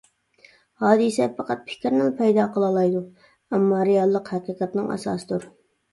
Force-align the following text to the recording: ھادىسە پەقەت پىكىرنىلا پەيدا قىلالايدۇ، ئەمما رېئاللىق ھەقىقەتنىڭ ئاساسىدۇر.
ھادىسە 0.83 1.27
پەقەت 1.41 1.61
پىكىرنىلا 1.67 2.15
پەيدا 2.21 2.45
قىلالايدۇ، 2.55 3.03
ئەمما 3.29 3.83
رېئاللىق 3.91 4.33
ھەقىقەتنىڭ 4.37 4.91
ئاساسىدۇر. 4.97 5.47